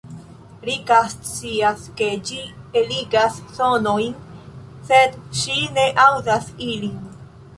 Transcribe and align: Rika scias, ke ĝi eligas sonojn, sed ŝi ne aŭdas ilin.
Rika 0.67 0.95
scias, 1.13 1.83
ke 1.99 2.07
ĝi 2.29 2.39
eligas 2.81 3.37
sonojn, 3.59 4.15
sed 4.89 5.19
ŝi 5.43 5.59
ne 5.79 5.85
aŭdas 6.07 6.49
ilin. 6.73 6.97